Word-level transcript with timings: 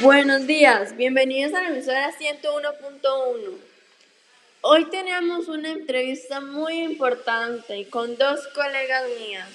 Buenos 0.00 0.46
días, 0.46 0.96
bienvenidos 0.96 1.52
a 1.54 1.62
la 1.62 1.70
emisora 1.70 2.12
101.1. 2.12 3.58
Hoy 4.60 4.84
tenemos 4.90 5.48
una 5.48 5.72
entrevista 5.72 6.40
muy 6.40 6.82
importante 6.84 7.88
con 7.88 8.16
dos 8.16 8.46
colegas 8.54 9.02
mías. 9.18 9.48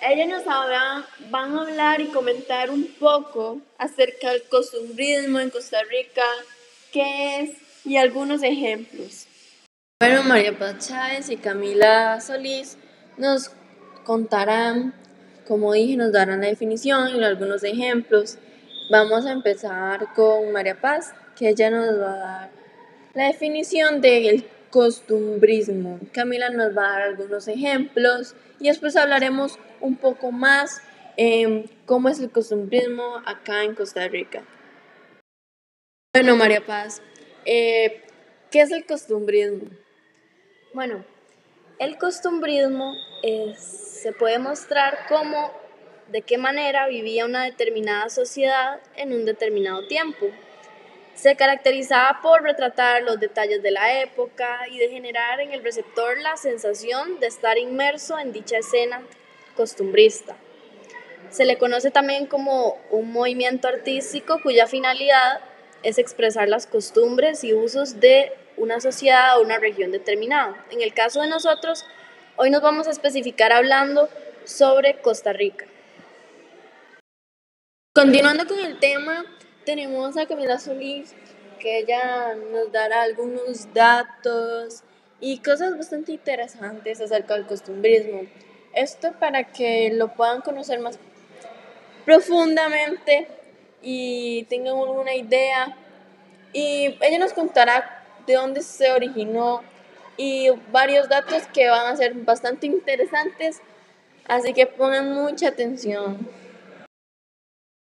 Ellas 0.00 0.28
nos 0.28 0.46
van 0.46 1.58
a 1.58 1.60
hablar 1.60 2.00
y 2.00 2.06
comentar 2.06 2.70
un 2.70 2.86
poco 2.98 3.60
acerca 3.76 4.30
del 4.30 4.44
costumbrismo 4.44 5.40
en 5.40 5.50
Costa 5.50 5.82
Rica, 5.90 6.24
qué 6.90 7.40
es 7.40 7.50
y 7.84 7.98
algunos 7.98 8.42
ejemplos. 8.42 9.26
Bueno, 10.00 10.22
María 10.22 10.58
Paz 10.58 10.90
y 11.28 11.36
Camila 11.36 12.18
Solís 12.22 12.78
nos 13.18 13.50
contarán, 14.04 14.94
como 15.46 15.74
dije, 15.74 15.98
nos 15.98 16.12
darán 16.12 16.40
la 16.40 16.46
definición 16.46 17.14
y 17.14 17.22
algunos 17.22 17.62
ejemplos. 17.62 18.38
Vamos 18.90 19.24
a 19.24 19.30
empezar 19.30 20.12
con 20.14 20.50
María 20.50 20.80
Paz, 20.80 21.14
que 21.38 21.50
ella 21.50 21.70
nos 21.70 22.00
va 22.00 22.12
a 22.12 22.18
dar 22.18 22.50
la 23.14 23.26
definición 23.28 24.00
del 24.00 24.44
costumbrismo. 24.70 26.00
Camila 26.12 26.50
nos 26.50 26.76
va 26.76 26.88
a 26.88 26.90
dar 26.90 27.02
algunos 27.02 27.46
ejemplos 27.46 28.34
y 28.58 28.66
después 28.66 28.96
hablaremos 28.96 29.60
un 29.80 29.94
poco 29.96 30.32
más 30.32 30.82
eh, 31.16 31.66
cómo 31.86 32.08
es 32.08 32.18
el 32.18 32.32
costumbrismo 32.32 33.22
acá 33.26 33.62
en 33.62 33.76
Costa 33.76 34.08
Rica. 34.08 34.42
Bueno, 36.12 36.34
María 36.34 36.66
Paz, 36.66 37.00
eh, 37.44 38.02
¿qué 38.50 38.62
es 38.62 38.72
el 38.72 38.86
costumbrismo? 38.86 39.70
Bueno, 40.74 41.04
el 41.78 41.96
costumbrismo 41.96 42.92
se 43.56 44.12
puede 44.12 44.40
mostrar 44.40 45.06
como 45.08 45.59
de 46.10 46.22
qué 46.22 46.38
manera 46.38 46.88
vivía 46.88 47.24
una 47.24 47.44
determinada 47.44 48.08
sociedad 48.08 48.80
en 48.96 49.12
un 49.12 49.24
determinado 49.24 49.86
tiempo. 49.86 50.26
Se 51.14 51.36
caracterizaba 51.36 52.20
por 52.22 52.42
retratar 52.42 53.02
los 53.02 53.20
detalles 53.20 53.62
de 53.62 53.70
la 53.70 54.00
época 54.00 54.66
y 54.68 54.78
de 54.78 54.88
generar 54.88 55.40
en 55.40 55.52
el 55.52 55.62
receptor 55.62 56.18
la 56.18 56.36
sensación 56.36 57.20
de 57.20 57.26
estar 57.26 57.58
inmerso 57.58 58.18
en 58.18 58.32
dicha 58.32 58.58
escena 58.58 59.02
costumbrista. 59.54 60.36
Se 61.30 61.44
le 61.44 61.58
conoce 61.58 61.90
también 61.90 62.26
como 62.26 62.78
un 62.90 63.12
movimiento 63.12 63.68
artístico 63.68 64.40
cuya 64.42 64.66
finalidad 64.66 65.40
es 65.82 65.98
expresar 65.98 66.48
las 66.48 66.66
costumbres 66.66 67.44
y 67.44 67.54
usos 67.54 68.00
de 68.00 68.32
una 68.56 68.80
sociedad 68.80 69.38
o 69.38 69.42
una 69.42 69.58
región 69.58 69.92
determinada. 69.92 70.64
En 70.70 70.82
el 70.82 70.92
caso 70.92 71.22
de 71.22 71.28
nosotros, 71.28 71.84
hoy 72.36 72.50
nos 72.50 72.62
vamos 72.62 72.88
a 72.88 72.90
especificar 72.90 73.52
hablando 73.52 74.08
sobre 74.44 75.00
Costa 75.00 75.32
Rica. 75.32 75.66
Continuando 77.92 78.46
con 78.46 78.60
el 78.60 78.78
tema, 78.78 79.24
tenemos 79.64 80.16
a 80.16 80.26
Camila 80.26 80.60
Solís, 80.60 81.12
que 81.58 81.80
ella 81.80 82.36
nos 82.36 82.70
dará 82.70 83.02
algunos 83.02 83.74
datos 83.74 84.84
y 85.18 85.40
cosas 85.40 85.76
bastante 85.76 86.12
interesantes 86.12 87.00
acerca 87.00 87.34
del 87.34 87.46
costumbrismo. 87.46 88.28
Esto 88.74 89.12
para 89.18 89.42
que 89.42 89.90
lo 89.92 90.14
puedan 90.14 90.40
conocer 90.40 90.78
más 90.78 91.00
profundamente 92.04 93.26
y 93.82 94.44
tengan 94.44 94.76
alguna 94.76 95.16
idea. 95.16 95.76
Y 96.52 96.96
ella 97.00 97.18
nos 97.18 97.32
contará 97.32 98.04
de 98.24 98.34
dónde 98.34 98.62
se 98.62 98.92
originó 98.92 99.64
y 100.16 100.50
varios 100.70 101.08
datos 101.08 101.42
que 101.52 101.68
van 101.68 101.88
a 101.88 101.96
ser 101.96 102.14
bastante 102.14 102.68
interesantes, 102.68 103.60
así 104.28 104.52
que 104.52 104.68
pongan 104.68 105.12
mucha 105.12 105.48
atención. 105.48 106.39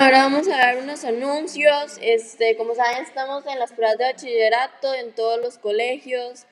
Ahora 0.03 0.23
vamos 0.23 0.49
a 0.49 0.57
dar 0.57 0.79
unos 0.79 1.05
anuncios. 1.05 1.97
Este, 2.01 2.57
como 2.57 2.75
saben, 2.75 3.03
estamos 3.03 3.45
en 3.45 3.57
las 3.57 3.71
pruebas 3.71 3.97
de 3.97 4.03
bachillerato 4.03 4.93
en 4.93 5.13
todos 5.13 5.39
los 5.39 5.57
colegios 5.57 6.43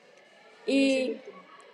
y 0.64 1.18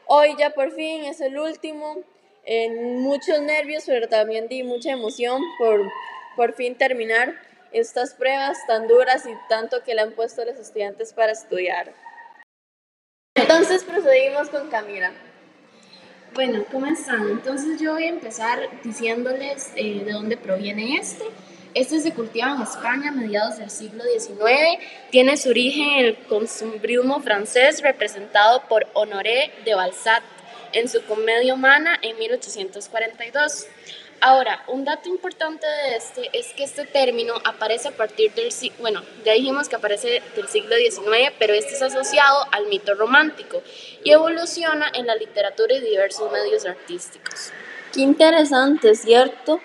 hoy 0.06 0.34
ya 0.36 0.50
por 0.50 0.72
fin 0.72 1.04
es 1.04 1.20
el 1.20 1.38
último. 1.38 1.98
En 2.44 2.98
muchos 2.98 3.40
nervios, 3.42 3.84
pero 3.86 4.08
también 4.08 4.48
di 4.48 4.64
mucha 4.64 4.90
emoción 4.90 5.40
por 5.56 5.88
por 6.34 6.52
fin 6.54 6.74
terminar 6.74 7.40
estas 7.70 8.12
pruebas 8.12 8.58
tan 8.66 8.88
duras 8.88 9.24
y 9.26 9.30
tanto 9.48 9.84
que 9.84 9.94
le 9.94 10.00
han 10.00 10.10
puesto 10.10 10.42
a 10.42 10.46
los 10.46 10.58
estudiantes 10.58 11.12
para 11.12 11.30
estudiar. 11.30 11.92
Entonces 13.36 13.84
procedimos 13.84 14.48
con 14.48 14.68
Camila. 14.68 15.12
Bueno, 16.34 16.64
¿cómo 16.72 16.86
están? 16.86 17.28
Entonces 17.30 17.80
yo 17.80 17.92
voy 17.92 18.04
a 18.04 18.08
empezar 18.08 18.68
diciéndoles 18.82 19.70
eh, 19.76 20.02
de 20.04 20.12
dónde 20.12 20.36
proviene 20.36 20.96
este. 20.96 21.24
Este 21.74 22.00
se 22.00 22.14
cultiva 22.14 22.54
en 22.54 22.62
España 22.62 23.10
a 23.10 23.12
mediados 23.12 23.58
del 23.58 23.70
siglo 23.70 24.02
XIX. 24.04 24.82
Tiene 25.10 25.36
su 25.36 25.50
origen 25.50 25.90
en 25.90 26.04
el 26.06 26.16
costumbrismo 26.24 27.20
francés 27.20 27.82
representado 27.82 28.62
por 28.68 28.86
Honoré 28.94 29.52
de 29.64 29.74
Balzac 29.74 30.22
en 30.72 30.88
su 30.88 31.04
Comedia 31.04 31.54
Humana 31.54 31.98
en 32.02 32.18
1842. 32.18 33.66
Ahora, 34.20 34.64
un 34.66 34.84
dato 34.84 35.08
importante 35.08 35.64
de 35.66 35.96
este 35.96 36.30
es 36.32 36.52
que 36.54 36.64
este 36.64 36.84
término 36.84 37.34
aparece 37.44 37.88
a 37.88 37.92
partir 37.92 38.32
del 38.34 38.50
siglo, 38.50 38.76
bueno, 38.80 39.04
ya 39.24 39.34
dijimos 39.34 39.68
que 39.68 39.76
aparece 39.76 40.22
del 40.34 40.48
siglo 40.48 40.74
XIX, 40.74 41.32
pero 41.38 41.54
este 41.54 41.74
es 41.74 41.82
asociado 41.82 42.46
al 42.50 42.66
mito 42.66 42.94
romántico 42.94 43.62
y 44.02 44.10
evoluciona 44.10 44.90
en 44.94 45.06
la 45.06 45.14
literatura 45.14 45.76
y 45.76 45.80
diversos 45.80 46.32
medios 46.32 46.66
artísticos. 46.66 47.52
Qué 47.92 48.00
interesante, 48.00 48.96
¿cierto? 48.96 49.60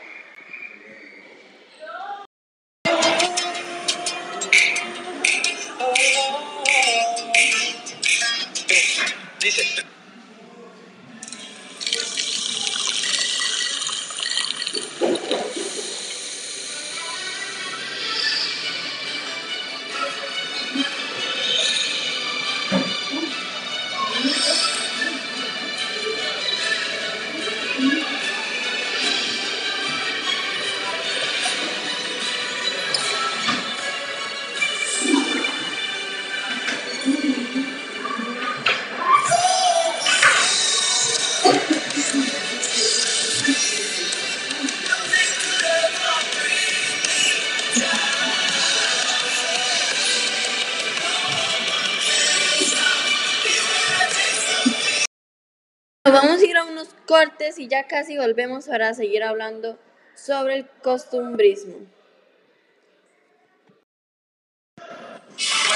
Y 57.58 57.68
ya 57.68 57.86
casi 57.86 58.18
volvemos 58.18 58.66
para 58.66 58.92
seguir 58.96 59.24
hablando 59.24 59.78
sobre 60.16 60.56
el 60.56 60.70
costumbrismo. 60.82 61.76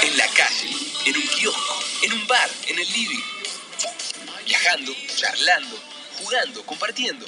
En 0.02 0.16
la 0.16 0.26
calle, 0.36 0.68
en 1.06 1.16
un 1.16 1.22
kiosco, 1.22 1.74
en 2.02 2.12
un 2.12 2.26
bar, 2.26 2.50
en 2.66 2.78
el 2.80 2.92
living. 2.92 3.22
Viajando, 4.46 4.92
charlando, 5.14 5.76
jugando, 6.18 6.66
compartiendo. 6.66 7.24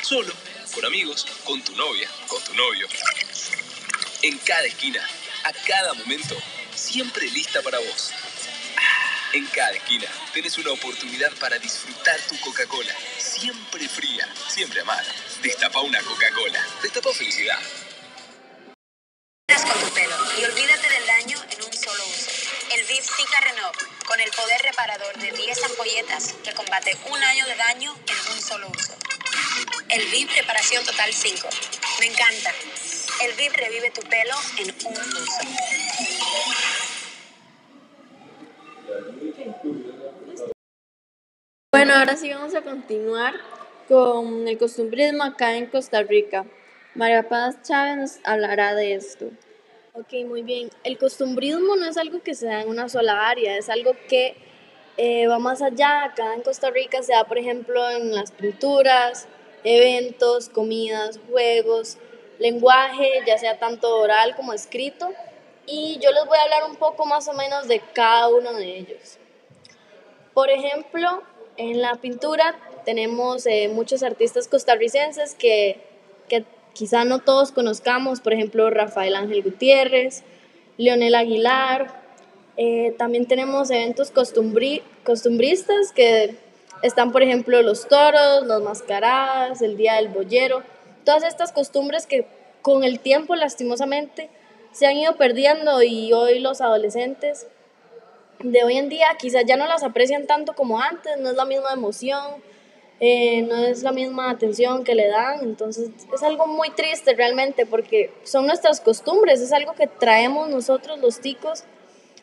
Solo, 0.00 0.32
con 0.74 0.86
amigos, 0.86 1.26
con 1.44 1.62
tu 1.62 1.76
novia, 1.76 2.08
con 2.26 2.42
tu 2.42 2.54
novio. 2.54 2.86
En 4.22 4.38
cada 4.38 4.64
esquina, 4.64 5.06
a 5.44 5.52
cada 5.66 5.92
momento, 5.92 6.36
siempre 6.74 7.30
lista 7.30 7.60
para 7.60 7.80
vos. 7.80 8.12
En 9.32 9.46
cada 9.46 9.70
esquina 9.70 10.08
tenés 10.34 10.58
una 10.58 10.72
oportunidad 10.72 11.30
para 11.38 11.56
disfrutar 11.58 12.20
tu 12.22 12.38
Coca-Cola. 12.40 12.92
Siempre 13.16 13.88
fría, 13.88 14.28
siempre 14.48 14.80
amada. 14.80 15.06
Destapa 15.40 15.80
una 15.82 16.02
Coca-Cola. 16.02 16.66
Destapa 16.82 17.12
felicidad. 17.12 17.58
con 19.46 19.80
tu 19.80 19.94
pelo 19.94 20.16
y 20.36 20.44
olvídate 20.44 20.88
del 20.88 21.06
daño 21.06 21.38
en 21.48 21.62
un 21.62 21.72
solo 21.72 22.04
uso. 22.06 22.30
El 22.74 22.84
VIP 22.86 23.04
Zika 23.04 23.40
Renov, 23.40 23.72
con 24.04 24.18
el 24.18 24.30
poder 24.32 24.62
reparador 24.62 25.16
de 25.18 25.30
10 25.30 25.64
ampolletas 25.64 26.34
que 26.42 26.52
combate 26.52 26.98
un 27.08 27.22
año 27.22 27.46
de 27.46 27.54
daño 27.54 27.96
en 28.08 28.32
un 28.32 28.42
solo 28.42 28.68
uso. 28.68 28.96
El 29.90 30.06
VIP 30.06 30.30
Reparación 30.32 30.84
Total 30.84 31.12
5. 31.12 31.48
Me 32.00 32.06
encanta. 32.06 32.52
El 33.22 33.32
VIP 33.34 33.52
revive 33.54 33.90
tu 33.92 34.02
pelo 34.02 34.34
en 34.56 34.74
un 34.86 34.98
uso. 34.98 36.19
Bueno, 41.90 42.02
ahora 42.02 42.16
sí 42.16 42.32
vamos 42.32 42.54
a 42.54 42.62
continuar 42.62 43.34
con 43.88 44.46
el 44.46 44.56
costumbrismo 44.58 45.24
acá 45.24 45.56
en 45.56 45.66
Costa 45.66 46.04
Rica. 46.04 46.46
María 46.94 47.28
Paz 47.28 47.62
Chávez 47.64 47.96
nos 47.96 48.18
hablará 48.22 48.76
de 48.76 48.94
esto. 48.94 49.26
Ok, 49.94 50.24
muy 50.24 50.42
bien. 50.42 50.70
El 50.84 50.98
costumbrismo 50.98 51.74
no 51.74 51.86
es 51.86 51.96
algo 51.96 52.22
que 52.22 52.36
se 52.36 52.46
da 52.46 52.62
en 52.62 52.68
una 52.68 52.88
sola 52.88 53.28
área, 53.28 53.56
es 53.56 53.68
algo 53.68 53.96
que 54.08 54.36
eh, 54.98 55.26
va 55.26 55.40
más 55.40 55.62
allá. 55.62 56.04
Acá 56.04 56.32
en 56.34 56.42
Costa 56.42 56.70
Rica 56.70 57.02
se 57.02 57.12
da, 57.12 57.24
por 57.24 57.38
ejemplo, 57.38 57.90
en 57.90 58.14
las 58.14 58.30
pinturas, 58.30 59.26
eventos, 59.64 60.48
comidas, 60.48 61.18
juegos, 61.28 61.98
lenguaje, 62.38 63.20
ya 63.26 63.36
sea 63.36 63.58
tanto 63.58 63.96
oral 63.96 64.36
como 64.36 64.52
escrito. 64.52 65.12
Y 65.66 65.98
yo 66.00 66.12
les 66.12 66.24
voy 66.24 66.38
a 66.38 66.42
hablar 66.42 66.70
un 66.70 66.76
poco 66.76 67.04
más 67.04 67.26
o 67.26 67.32
menos 67.32 67.66
de 67.66 67.80
cada 67.92 68.28
uno 68.28 68.52
de 68.52 68.78
ellos. 68.78 69.18
Por 70.32 70.50
ejemplo, 70.50 71.24
en 71.56 71.80
la 71.80 71.94
pintura 71.96 72.56
tenemos 72.84 73.46
eh, 73.46 73.68
muchos 73.72 74.02
artistas 74.02 74.48
costarricenses 74.48 75.34
que, 75.34 75.80
que 76.28 76.44
quizá 76.72 77.04
no 77.04 77.18
todos 77.18 77.52
conozcamos, 77.52 78.20
por 78.20 78.32
ejemplo, 78.32 78.70
Rafael 78.70 79.14
Ángel 79.14 79.42
Gutiérrez, 79.42 80.22
Leonel 80.76 81.14
Aguilar. 81.14 82.00
Eh, 82.56 82.94
también 82.98 83.26
tenemos 83.26 83.70
eventos 83.70 84.10
costumbristas 84.10 85.92
que 85.94 86.36
están, 86.82 87.12
por 87.12 87.22
ejemplo, 87.22 87.62
los 87.62 87.86
toros, 87.88 88.46
los 88.46 88.62
mascaradas, 88.62 89.62
el 89.62 89.76
Día 89.76 89.94
del 89.94 90.08
Boyero, 90.08 90.62
todas 91.04 91.24
estas 91.24 91.52
costumbres 91.52 92.06
que 92.06 92.26
con 92.62 92.84
el 92.84 93.00
tiempo, 93.00 93.34
lastimosamente, 93.34 94.28
se 94.72 94.86
han 94.86 94.96
ido 94.96 95.16
perdiendo 95.16 95.82
y 95.82 96.12
hoy 96.12 96.38
los 96.38 96.60
adolescentes 96.60 97.46
de 98.42 98.64
hoy 98.64 98.76
en 98.76 98.88
día 98.88 99.08
quizás 99.18 99.44
ya 99.46 99.56
no 99.56 99.66
las 99.66 99.82
aprecian 99.82 100.26
tanto 100.26 100.54
como 100.54 100.80
antes, 100.80 101.18
no 101.18 101.30
es 101.30 101.36
la 101.36 101.44
misma 101.44 101.72
emoción, 101.72 102.42
eh, 103.00 103.42
no 103.42 103.56
es 103.56 103.82
la 103.82 103.92
misma 103.92 104.30
atención 104.30 104.84
que 104.84 104.94
le 104.94 105.08
dan, 105.08 105.40
entonces 105.42 105.90
es 106.12 106.22
algo 106.22 106.46
muy 106.46 106.70
triste 106.70 107.14
realmente 107.14 107.66
porque 107.66 108.12
son 108.24 108.46
nuestras 108.46 108.80
costumbres, 108.80 109.40
es 109.40 109.52
algo 109.52 109.74
que 109.74 109.86
traemos 109.86 110.48
nosotros 110.50 110.98
los 110.98 111.20
ticos 111.20 111.64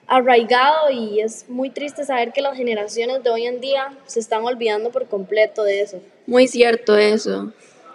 arraigado 0.08 0.90
y 0.90 1.19
es 1.19 1.50
muy 1.50 1.69
triste 1.69 2.06
saber 2.06 2.31
que 2.31 2.42
las 2.42 2.56
generaciones 2.56 3.24
de 3.24 3.30
hoy 3.30 3.46
en 3.46 3.60
día 3.60 3.98
se 4.06 4.19
están 4.19 4.44
olvidando 4.44 4.92
por 4.92 5.08
completo 5.08 5.64
de 5.64 5.81
eso. 5.81 6.00
Muy 6.25 6.48
cierto 6.48 6.98
eso. 6.98 7.52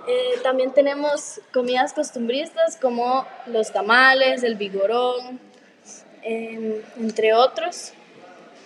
Eh, 0.06 0.40
también 0.42 0.72
tenemos 0.72 1.40
comidas 1.54 1.92
costumbristas 1.92 2.76
como 2.76 3.24
los 3.46 3.72
tamales, 3.72 4.42
el 4.42 4.56
vigorón, 4.56 5.40
em, 6.22 6.82
entre 6.98 7.32
otros. 7.32 7.92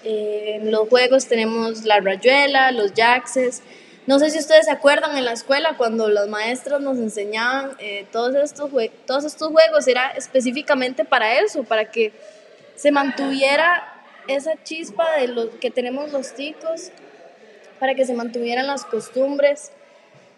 Eh, 0.09 0.61
en 0.61 0.71
los 0.71 0.89
juegos 0.89 1.27
tenemos 1.27 1.85
la 1.85 1.99
rayuela, 1.99 2.71
los 2.71 2.93
jaxes. 2.93 3.61
No 4.07 4.21
sé 4.21 4.31
si 4.31 4.39
ustedes 4.39 4.67
se 4.67 4.71
acuerdan 4.71 5.19
en 5.19 5.25
la 5.25 5.33
escuela 5.33 5.75
cuando 5.77 6.09
los 6.09 6.29
maestros 6.29 6.81
nos 6.81 6.97
enseñaban 6.99 7.73
eh, 7.81 8.07
todos, 8.13 8.37
estos 8.37 8.71
todos 9.05 9.25
estos 9.25 9.49
juegos, 9.51 9.89
era 9.89 10.11
específicamente 10.11 11.05
para 11.05 11.41
eso, 11.41 11.65
para 11.65 11.91
que 11.91 12.13
se 12.77 12.93
mantuviera 12.93 13.83
esa 14.29 14.53
chispa 14.63 15.19
de 15.19 15.27
lo 15.27 15.59
que 15.59 15.73
tenemos 15.73 16.13
los 16.13 16.35
ticos, 16.35 16.93
para 17.81 17.97
que 17.97 18.07
se 18.07 18.15
mantuvieran 18.15 18.69
las 18.69 18.85
costumbres. 18.85 19.73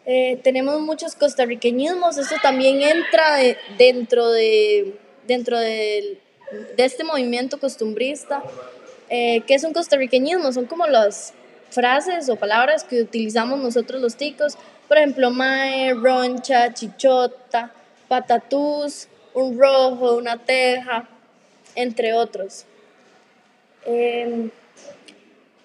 Eh, 0.07 0.41
tenemos 0.43 0.81
muchos 0.81 1.15
costarriqueñismos, 1.15 2.17
esto 2.17 2.37
también 2.41 2.81
entra 2.81 3.37
dentro, 3.77 4.31
de, 4.31 4.97
dentro 5.27 5.59
de, 5.59 6.19
de 6.75 6.85
este 6.87 7.05
movimiento 7.05 7.61
costumbrista. 7.61 8.43
Eh, 9.11 9.43
¿Qué 9.47 9.55
es 9.55 9.65
un 9.65 9.73
costarriqueñismo? 9.73 10.53
Son 10.53 10.67
como 10.67 10.87
las 10.87 11.33
frases 11.71 12.29
o 12.29 12.37
palabras 12.37 12.85
que 12.85 13.01
utilizamos 13.01 13.59
nosotros 13.59 14.01
los 14.01 14.17
ticos. 14.17 14.59
Por 14.87 14.99
ejemplo, 14.99 15.31
mae, 15.31 15.95
roncha, 15.95 16.73
chichota, 16.75 17.73
patatús, 18.09 19.09
un 19.35 19.59
rojo, 19.59 20.17
una 20.17 20.39
teja, 20.39 21.09
entre 21.75 22.13
otros. 22.13 22.65
Em, 23.85 24.51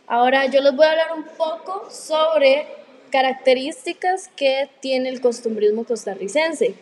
ahora 0.07 0.45
yo 0.45 0.61
les 0.61 0.75
voy 0.75 0.85
a 0.85 0.91
hablar 0.91 1.13
un 1.15 1.23
poco 1.23 1.89
sobre 1.89 2.67
características 3.11 4.29
que 4.35 4.69
tiene 4.79 5.09
el 5.09 5.21
costumbrismo 5.21 5.83
costarricense. 5.83 6.75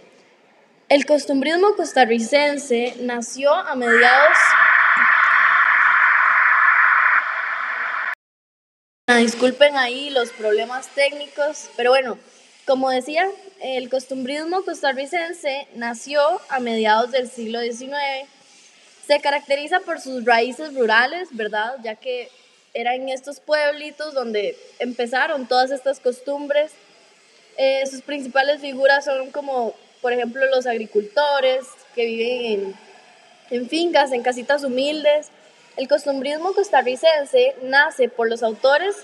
El 0.89 1.05
costumbrismo 1.05 1.75
costarricense 1.75 2.95
nació 3.01 3.53
a 3.53 3.75
mediados 3.75 4.37
disculpen 9.17 9.75
ahí 9.75 10.09
los 10.09 10.29
problemas 10.29 10.87
técnicos, 10.89 11.69
pero 11.75 11.91
bueno, 11.91 12.17
como 12.65 12.89
decía, 12.89 13.27
el 13.61 13.89
costumbrismo 13.89 14.63
costarricense 14.63 15.67
nació 15.75 16.21
a 16.49 16.59
mediados 16.59 17.11
del 17.11 17.29
siglo 17.29 17.59
XIX. 17.61 18.29
Se 19.05 19.19
caracteriza 19.19 19.79
por 19.81 19.99
sus 19.99 20.23
raíces 20.23 20.73
rurales, 20.75 21.29
¿verdad? 21.31 21.75
Ya 21.83 21.95
que 21.95 22.29
era 22.73 22.95
en 22.95 23.09
estos 23.09 23.39
pueblitos 23.39 24.13
donde 24.13 24.57
empezaron 24.79 25.47
todas 25.47 25.71
estas 25.71 25.99
costumbres. 25.99 26.71
Eh, 27.57 27.83
sus 27.87 28.01
principales 28.01 28.61
figuras 28.61 29.05
son 29.05 29.31
como, 29.31 29.73
por 30.01 30.13
ejemplo, 30.13 30.45
los 30.45 30.65
agricultores 30.65 31.65
que 31.95 32.05
viven 32.05 32.45
en, 32.45 32.75
en 33.49 33.69
fincas, 33.69 34.11
en 34.11 34.21
casitas 34.21 34.63
humildes, 34.63 35.29
el 35.77 35.87
costumbrismo 35.87 36.53
costarricense 36.53 37.55
nace 37.63 38.09
por 38.09 38.29
los 38.29 38.43
autores 38.43 38.95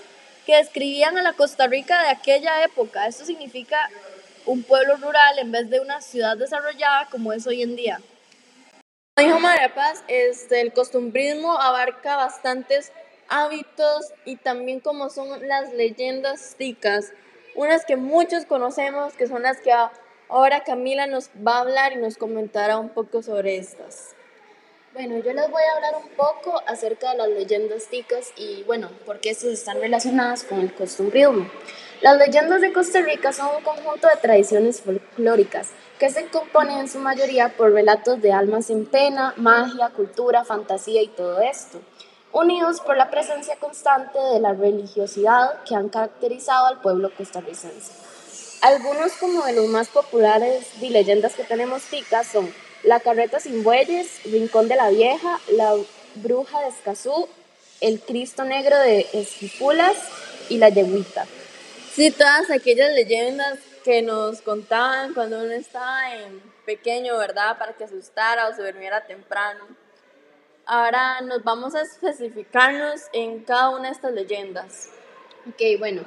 que 0.46 0.56
describían 0.56 1.16
a 1.18 1.22
la 1.22 1.32
Costa 1.32 1.66
Rica 1.66 2.02
de 2.02 2.10
aquella 2.10 2.62
época. 2.64 3.06
Esto 3.06 3.24
significa 3.24 3.90
un 4.46 4.62
pueblo 4.62 4.96
rural 4.96 5.38
en 5.38 5.52
vez 5.52 5.68
de 5.70 5.80
una 5.80 6.00
ciudad 6.00 6.36
desarrollada 6.36 7.08
como 7.10 7.32
es 7.32 7.46
hoy 7.46 7.62
en 7.62 7.76
día. 7.76 8.00
Como 9.16 9.28
dijo 9.28 9.40
María 9.40 9.74
Paz, 9.74 10.04
este, 10.08 10.60
el 10.60 10.72
costumbrismo 10.72 11.58
abarca 11.60 12.16
bastantes 12.16 12.92
hábitos 13.28 14.12
y 14.24 14.36
también 14.36 14.80
como 14.80 15.10
son 15.10 15.46
las 15.46 15.72
leyendas 15.72 16.54
ticas, 16.56 17.12
unas 17.54 17.84
que 17.84 17.96
muchos 17.96 18.44
conocemos, 18.44 19.14
que 19.14 19.26
son 19.26 19.42
las 19.42 19.60
que 19.60 19.72
ahora 20.28 20.64
Camila 20.64 21.06
nos 21.06 21.30
va 21.46 21.56
a 21.56 21.60
hablar 21.60 21.92
y 21.92 21.96
nos 21.96 22.16
comentará 22.16 22.78
un 22.78 22.90
poco 22.90 23.22
sobre 23.22 23.56
estas. 23.56 24.14
Bueno, 24.98 25.18
yo 25.18 25.32
les 25.32 25.48
voy 25.48 25.62
a 25.62 25.76
hablar 25.76 25.94
un 26.02 26.08
poco 26.16 26.60
acerca 26.66 27.12
de 27.12 27.18
las 27.18 27.28
leyendas 27.28 27.84
ticas 27.84 28.32
y, 28.36 28.64
bueno, 28.64 28.90
por 29.06 29.20
qué 29.20 29.30
estas 29.30 29.50
están 29.50 29.80
relacionadas 29.80 30.42
con 30.42 30.58
el 30.58 30.74
costumbrismo. 30.74 31.48
Las 32.00 32.18
leyendas 32.18 32.60
de 32.60 32.72
Costa 32.72 33.00
Rica 33.02 33.32
son 33.32 33.46
un 33.58 33.62
conjunto 33.62 34.08
de 34.08 34.16
tradiciones 34.20 34.80
folclóricas 34.80 35.68
que 36.00 36.10
se 36.10 36.26
componen 36.26 36.78
en 36.78 36.88
su 36.88 36.98
mayoría 36.98 37.50
por 37.56 37.72
relatos 37.72 38.20
de 38.20 38.32
almas 38.32 38.70
en 38.70 38.86
pena, 38.86 39.34
magia, 39.36 39.90
cultura, 39.90 40.44
fantasía 40.44 41.00
y 41.00 41.06
todo 41.06 41.38
esto, 41.42 41.80
unidos 42.32 42.80
por 42.80 42.96
la 42.96 43.08
presencia 43.08 43.54
constante 43.54 44.18
de 44.18 44.40
la 44.40 44.52
religiosidad 44.52 45.62
que 45.62 45.76
han 45.76 45.90
caracterizado 45.90 46.66
al 46.66 46.80
pueblo 46.80 47.12
costarricense. 47.16 47.92
Algunos 48.62 49.12
como 49.12 49.44
de 49.44 49.52
los 49.52 49.68
más 49.68 49.86
populares 49.90 50.66
de 50.80 50.90
leyendas 50.90 51.36
que 51.36 51.44
tenemos 51.44 51.84
ticas 51.84 52.26
son 52.26 52.52
la 52.82 53.00
Carreta 53.00 53.40
sin 53.40 53.64
Bueyes, 53.64 54.22
Rincón 54.24 54.68
de 54.68 54.76
la 54.76 54.90
Vieja, 54.90 55.40
La 55.48 55.74
Bruja 56.16 56.60
de 56.62 56.68
Escazú, 56.68 57.28
El 57.80 58.00
Cristo 58.00 58.44
Negro 58.44 58.78
de 58.78 59.06
Esquipulas 59.12 59.96
y 60.48 60.58
La 60.58 60.68
Yeguita. 60.68 61.26
Sí, 61.94 62.10
todas 62.10 62.50
aquellas 62.50 62.92
leyendas 62.92 63.58
que 63.84 64.02
nos 64.02 64.40
contaban 64.42 65.14
cuando 65.14 65.40
uno 65.40 65.52
estaba 65.52 66.14
en 66.14 66.40
pequeño, 66.64 67.16
¿verdad? 67.16 67.58
Para 67.58 67.72
que 67.72 67.84
asustara 67.84 68.48
o 68.48 68.54
se 68.54 68.62
durmiera 68.62 69.06
temprano. 69.06 69.64
Ahora 70.66 71.20
nos 71.22 71.42
vamos 71.42 71.74
a 71.74 71.80
especificarnos 71.80 73.00
en 73.12 73.42
cada 73.42 73.70
una 73.70 73.88
de 73.88 73.94
estas 73.94 74.12
leyendas. 74.12 74.90
Ok, 75.48 75.78
bueno. 75.78 76.04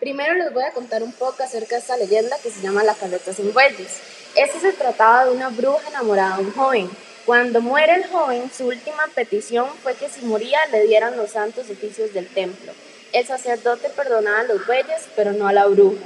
Primero 0.00 0.34
les 0.34 0.52
voy 0.52 0.62
a 0.62 0.72
contar 0.72 1.02
un 1.02 1.12
poco 1.12 1.42
acerca 1.42 1.74
de 1.74 1.80
esta 1.80 1.96
leyenda 1.96 2.36
que 2.42 2.50
se 2.50 2.62
llama 2.62 2.84
La 2.84 2.94
Carreta 2.94 3.32
sin 3.32 3.52
Bueyes. 3.52 4.00
Este 4.38 4.60
se 4.60 4.72
trataba 4.72 5.24
de 5.24 5.32
una 5.32 5.48
bruja 5.48 5.88
enamorada 5.88 6.36
de 6.36 6.44
un 6.44 6.52
joven. 6.52 6.88
Cuando 7.26 7.60
muere 7.60 7.96
el 7.96 8.06
joven, 8.06 8.48
su 8.56 8.68
última 8.68 9.04
petición 9.12 9.66
fue 9.82 9.96
que 9.96 10.08
si 10.08 10.24
moría 10.24 10.64
le 10.70 10.86
dieran 10.86 11.16
los 11.16 11.32
santos 11.32 11.68
oficios 11.68 12.14
del 12.14 12.28
templo. 12.28 12.72
El 13.12 13.26
sacerdote 13.26 13.90
perdonaba 13.90 14.38
a 14.38 14.44
los 14.44 14.64
bueyes, 14.64 15.08
pero 15.16 15.32
no 15.32 15.48
a 15.48 15.52
la 15.52 15.66
bruja. 15.66 16.04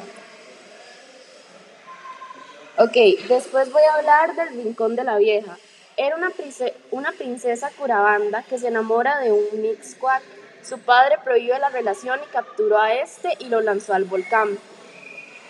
Ok, 2.79 2.97
después 3.29 3.71
voy 3.71 3.83
a 3.83 3.97
hablar 3.97 4.35
del 4.35 4.65
Rincón 4.65 4.97
de 4.97 5.05
la 5.05 5.19
Vieja. 5.19 5.59
Era 5.99 6.17
una, 6.17 7.11
princesa 7.11 7.71
curabanda 7.79 8.45
que 8.45 8.59
se 8.59 8.69
enamora 8.69 9.19
de 9.19 9.31
un 9.31 9.61
mixquack. 9.61 10.23
Su 10.63 10.79
padre 10.79 11.19
prohíbe 11.23 11.59
la 11.59 11.69
relación 11.69 12.19
y 12.27 12.33
capturó 12.33 12.81
a 12.81 12.95
este 12.95 13.37
y 13.41 13.51
lo 13.51 13.61
lanzó 13.61 13.93
al 13.93 14.05
volcán. 14.05 14.59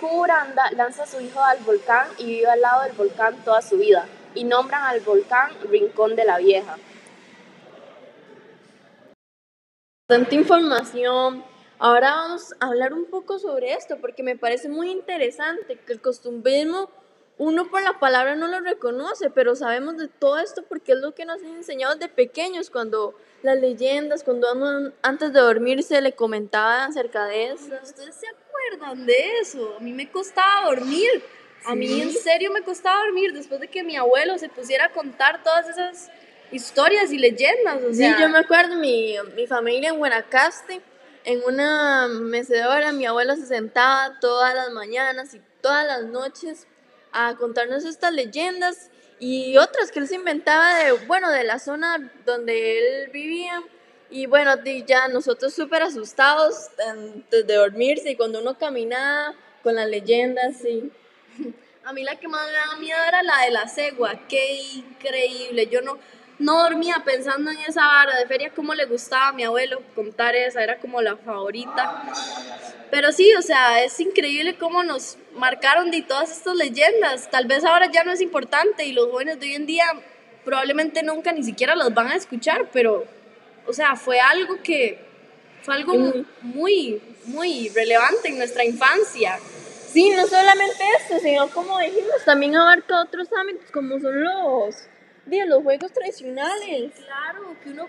Curanda 0.03 0.69
lanza 0.73 1.05
a 1.05 1.07
su 1.07 1.21
hijo 1.21 1.41
al 1.41 1.59
volcán 1.59 2.09
y 2.19 2.27
vive 2.27 2.47
al 2.47 2.61
lado 2.61 2.83
del 2.83 2.93
volcán 2.93 3.37
toda 3.45 3.63
su 3.63 3.79
vida, 3.79 4.09
y 4.35 4.43
nombran 4.43 4.83
al 4.83 4.99
volcán 5.01 5.53
Rincón 5.71 6.17
de 6.17 6.25
la 6.25 6.39
Vieja. 6.39 6.77
Tanta 10.09 10.35
información. 10.35 11.45
Ahora 11.79 12.17
vamos 12.17 12.53
a 12.59 12.67
hablar 12.67 12.93
un 12.93 13.07
poco 13.07 13.39
sobre 13.39 13.75
esto, 13.75 13.99
porque 14.01 14.25
me 14.25 14.37
parece 14.37 14.69
muy 14.69 14.91
interesante 14.91 15.79
que 15.79 15.93
el 15.93 16.01
costumbrismo 16.01 16.91
uno 17.39 17.71
por 17.71 17.83
la 17.83 17.99
palabra 17.99 18.35
no 18.35 18.49
lo 18.49 18.61
reconoce, 18.61 19.31
pero 19.31 19.55
sabemos 19.55 19.97
de 19.97 20.09
todo 20.09 20.39
esto 20.39 20.65
porque 20.69 20.93
es 20.93 20.99
lo 20.99 21.15
que 21.15 21.25
nos 21.25 21.43
han 21.43 21.55
enseñado 21.55 21.95
de 21.95 22.09
pequeños, 22.09 22.71
cuando 22.71 23.15
las 23.43 23.59
leyendas, 23.59 24.23
cuando 24.23 24.49
antes 25.03 25.33
de 25.33 25.41
dormir 25.41 25.83
se 25.83 26.01
le 26.01 26.13
comentaban 26.13 26.91
acerca 26.91 27.25
de 27.27 27.53
eso. 27.53 27.71
¿Ustedes 27.83 28.17
se 28.17 28.27
acuerdan 28.75 29.07
de 29.07 29.39
eso? 29.41 29.77
A 29.79 29.81
mí 29.81 29.93
me 29.93 30.11
costaba 30.11 30.67
dormir. 30.67 31.09
A 31.65 31.75
mí 31.75 32.01
en 32.01 32.13
serio 32.13 32.51
me 32.51 32.63
costaba 32.63 33.05
dormir 33.05 33.33
después 33.33 33.61
de 33.61 33.69
que 33.69 33.85
mi 33.85 33.97
abuelo 33.97 34.37
se 34.39 34.49
pusiera 34.49 34.87
a 34.87 34.93
contar 34.93 35.43
todas 35.45 35.69
esas 35.69 36.11
historias 36.51 37.13
y 37.13 37.19
leyendas. 37.19 37.83
O 37.83 37.95
sea, 37.95 38.17
Sí, 38.17 38.23
yo 38.23 38.29
me 38.29 38.39
acuerdo, 38.39 38.75
mi, 38.77 39.15
mi 39.37 39.47
familia 39.47 39.91
en 39.91 39.99
Guanacaste, 39.99 40.81
en 41.25 41.41
una 41.47 42.09
mecedora, 42.09 42.91
mi 42.93 43.07
abuelo 43.07 43.37
se 43.37 43.47
sentaba 43.47 44.19
todas 44.21 44.55
las 44.55 44.71
mañanas 44.71 45.35
y 45.35 45.41
todas 45.61 45.87
las 45.87 46.05
noches 46.05 46.67
a 47.13 47.37
contarnos 47.37 47.85
estas 47.85 48.13
leyendas 48.13 48.91
y 49.21 49.57
otras 49.57 49.93
que 49.93 50.01
él 50.01 50.09
se 50.09 50.17
inventaba 50.17 50.75
de, 50.79 50.93
bueno, 51.07 51.31
de 51.31 51.45
la 51.45 51.61
zona 51.61 52.11
donde 52.27 52.79
él 53.05 53.11
vivía. 53.13 53.63
Y 54.13 54.27
bueno, 54.27 54.53
ya 54.87 55.09
nosotros 55.09 55.55
súper 55.55 55.83
asustados 55.83 56.69
antes 56.87 57.47
de 57.47 57.55
dormirse 57.55 58.11
y 58.11 58.17
cuando 58.17 58.41
uno 58.41 58.59
caminaba 58.59 59.35
con 59.63 59.75
las 59.75 59.89
leyendas, 59.89 60.59
sí. 60.59 60.91
A 61.85 61.93
mí 61.93 62.05
la 62.05 62.15
que 62.17 62.29
más 62.29 62.47
me 62.47 62.53
daba 62.53 62.77
miedo 62.77 62.99
era 63.09 63.23
la 63.25 63.41
de 63.45 63.51
la 63.51 63.67
cegua. 63.67 64.21
Qué 64.29 64.61
increíble. 64.75 65.67
Yo 65.67 65.81
no, 65.81 65.99
no 66.39 66.63
dormía 66.63 67.03
pensando 67.05 67.51
en 67.51 67.59
esa 67.59 67.85
vara 67.87 68.19
de 68.19 68.27
feria, 68.27 68.53
cómo 68.55 68.75
le 68.75 68.85
gustaba 68.85 69.29
a 69.29 69.33
mi 69.33 69.43
abuelo 69.43 69.83
contar 69.95 70.37
esa, 70.37 70.63
era 70.63 70.79
como 70.79 71.03
la 71.03 71.17
favorita. 71.17 72.05
Pero 72.91 73.11
sí, 73.11 73.35
o 73.35 73.43
sea, 73.43 73.83
es 73.83 73.99
increíble 73.99 74.57
cómo 74.59 74.85
nos 74.85 75.17
marcaron 75.35 75.91
de 75.91 76.03
todas 76.03 76.31
estas 76.31 76.55
leyendas. 76.55 77.31
Tal 77.31 77.47
vez 77.47 77.65
ahora 77.65 77.91
ya 77.91 78.05
no 78.05 78.13
es 78.13 78.21
importante 78.21 78.85
y 78.85 78.93
los 78.93 79.11
jóvenes 79.11 79.41
de 79.41 79.47
hoy 79.47 79.55
en 79.55 79.67
día 79.67 79.87
probablemente 80.45 81.03
nunca 81.03 81.33
ni 81.33 81.43
siquiera 81.43 81.75
las 81.75 81.93
van 81.95 82.09
a 82.09 82.17
escuchar, 82.17 82.69
pero, 82.73 83.07
o 83.67 83.73
sea, 83.73 83.97
fue 83.97 84.21
algo 84.21 84.63
que, 84.63 84.99
fue 85.63 85.75
algo 85.75 85.95
Mm. 85.95 86.27
muy, 86.43 87.01
muy 87.27 87.69
relevante 87.75 88.29
en 88.29 88.39
nuestra 88.39 88.65
infancia. 88.65 89.39
Sí, 89.93 90.11
no 90.11 90.27
solamente 90.27 90.83
esto, 91.01 91.19
sino 91.21 91.49
como 91.51 91.79
dijimos, 91.79 92.25
también 92.25 92.57
abarca 92.57 93.03
otros 93.03 93.29
ámbitos 93.33 93.71
como 93.71 94.01
son 94.01 94.23
los, 94.25 94.77
di, 95.27 95.41
los 95.45 95.63
juegos 95.63 95.93
tradicionales. 95.93 96.93
Claro, 96.97 97.57
que 97.63 97.71
uno... 97.71 97.87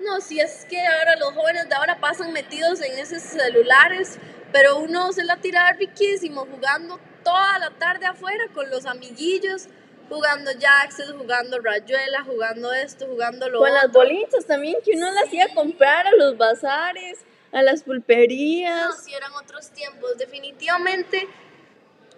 No, 0.00 0.20
si 0.20 0.40
es 0.40 0.66
que 0.68 0.84
ahora 0.84 1.14
los 1.16 1.32
jóvenes 1.32 1.68
de 1.68 1.74
ahora 1.76 2.00
pasan 2.00 2.32
metidos 2.32 2.80
en 2.80 2.98
esos 2.98 3.22
celulares, 3.22 4.18
pero 4.50 4.78
uno 4.78 5.12
se 5.12 5.22
la 5.22 5.36
tira 5.36 5.72
riquísimo 5.74 6.44
jugando 6.50 6.98
toda 7.22 7.58
la 7.60 7.70
tarde 7.70 8.06
afuera 8.06 8.44
con 8.52 8.68
los 8.68 8.84
amiguillos, 8.84 9.68
jugando 10.12 10.50
Jackson, 10.52 11.18
jugando 11.18 11.58
Rayuela, 11.60 12.22
jugando 12.24 12.72
esto, 12.72 13.06
jugando 13.06 13.48
lo 13.48 13.60
Con 13.60 13.72
las 13.72 13.86
otro. 13.86 14.00
bolitas 14.00 14.44
también, 14.46 14.76
que 14.84 14.92
uno 14.96 15.10
las 15.12 15.32
iba 15.32 15.44
a 15.44 15.54
comprar 15.54 16.06
a 16.06 16.12
los 16.16 16.36
bazares, 16.36 17.18
a 17.52 17.62
las 17.62 17.80
No, 17.80 17.84
pulperías. 17.86 19.04
si 19.04 19.14
eran 19.14 19.32
otros 19.32 19.70
tiempos. 19.70 20.16
Definitivamente, 20.18 21.26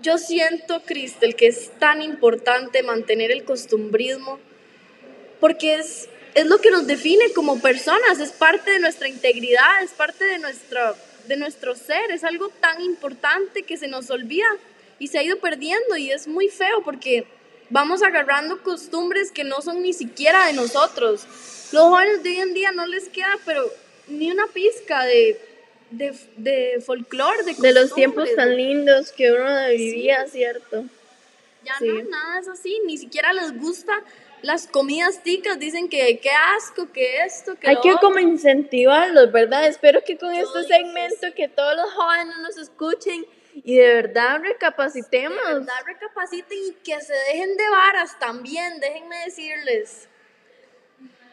yo 0.01 0.19
siento, 0.19 0.83
Cristel, 0.85 1.37
que 1.37 1.47
es 1.49 1.71
tan 1.79 2.03
importante 2.03 2.83
mantener 2.83 3.31
el 3.31 3.45
costumbrismo, 3.45 4.39
porque 5.41 5.75
es, 5.77 6.09
es 6.35 6.47
lo 6.47 6.61
que 6.61 6.71
nos 6.71 6.87
define 6.87 7.33
como 7.33 7.61
personas, 7.61 8.19
es 8.19 8.31
parte 8.33 8.71
de 8.73 8.81
nuestra 8.81 9.09
integridad, 9.09 9.83
es 9.83 9.93
parte 9.93 10.25
de, 10.25 10.39
nuestra, 10.39 10.95
de 11.29 11.37
nuestro 11.37 11.75
ser, 11.77 12.11
es 12.11 12.25
algo 12.25 12.49
tan 12.61 12.81
importante 12.81 13.63
que 13.63 13.77
se 13.77 13.89
nos 13.89 14.11
olvida 14.11 14.47
y 14.99 15.09
se 15.09 15.19
ha 15.19 15.23
ido 15.23 15.39
perdiendo 15.39 15.97
y 15.97 16.11
es 16.11 16.27
muy 16.29 16.49
feo 16.49 16.83
porque 16.85 17.27
vamos 17.71 18.03
agarrando 18.03 18.63
costumbres 18.63 19.31
que 19.33 19.45
no 19.45 19.61
son 19.63 19.83
ni 19.83 19.93
siquiera 19.93 20.47
de 20.47 20.53
nosotros. 20.53 21.25
Los 21.73 21.85
jóvenes 21.85 22.23
de 22.23 22.31
hoy 22.31 22.37
en 22.39 22.55
día 22.55 22.73
no 22.73 22.87
les 22.87 23.09
queda, 23.09 23.39
pero 23.45 23.65
ni 24.09 24.31
una 24.31 24.47
pizca 24.49 25.05
de, 25.05 25.41
de, 25.91 26.15
de 26.37 26.83
folclore, 26.85 27.43
de, 27.45 27.55
De 27.55 27.73
los 27.73 27.95
tiempos 27.95 28.25
costumbres. 28.29 28.37
tan 28.37 28.57
lindos 28.57 29.13
que 29.13 29.33
uno 29.33 29.69
vivía, 29.71 30.27
¿cierto? 30.29 30.85
Ya 31.65 31.75
Sí. 31.79 31.89
no, 31.89 32.03
nada 32.11 32.41
es 32.41 32.49
así, 32.49 32.79
ni 32.87 32.99
siquiera 32.99 33.33
les 33.33 33.59
gusta 33.59 33.93
las 34.43 34.67
comidas 34.67 35.23
ticas, 35.23 35.59
dicen 35.59 35.89
que 35.89 36.19
qué 36.19 36.31
asco, 36.59 36.93
que 36.93 37.23
esto, 37.25 37.55
que 37.59 37.67
Hay 37.71 37.77
lo 37.77 37.81
que 37.81 37.93
otro. 37.95 38.09
como 38.09 38.19
incentivarlos, 38.19 39.33
¿verdad? 39.33 39.67
Espero 39.67 40.05
que 40.05 40.19
con 40.19 40.35
Yo 40.35 40.43
este 40.43 40.65
segmento 40.65 41.29
que 41.35 41.49
todos 41.49 41.75
los 41.75 41.91
jóvenes 41.95 42.37
nos 42.43 42.59
escuchen 42.59 43.25
y 43.55 43.77
de 43.77 43.95
verdad 43.95 44.41
recapacitemos. 44.43 45.47
De 45.47 45.55
verdad 45.55 45.85
recapaciten 45.87 46.59
y 46.59 46.73
que 46.83 47.01
se 47.01 47.15
dejen 47.15 47.57
de 47.57 47.71
varas 47.71 48.19
también, 48.19 48.81
déjenme 48.81 49.17
decirles. 49.25 50.09